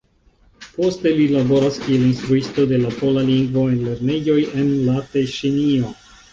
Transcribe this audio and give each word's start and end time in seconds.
Poste 0.77 1.11
li 1.19 1.27
laboras 1.33 1.77
kiel 1.83 2.07
instruisto 2.07 2.67
de 2.73 2.81
la 2.87 2.95
pola 3.03 3.27
lingvo 3.29 3.69
en 3.75 3.87
lernejoj 3.91 4.41
en 4.65 4.75
la 4.91 4.99
Teŝinio. 5.15 5.97